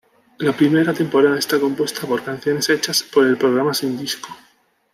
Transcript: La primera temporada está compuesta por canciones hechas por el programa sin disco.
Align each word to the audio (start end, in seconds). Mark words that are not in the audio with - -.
La 0.39 0.51
primera 0.53 0.95
temporada 0.95 1.37
está 1.37 1.59
compuesta 1.59 2.07
por 2.07 2.23
canciones 2.23 2.67
hechas 2.71 3.03
por 3.03 3.27
el 3.27 3.37
programa 3.37 3.71
sin 3.71 3.99
disco. 3.99 4.29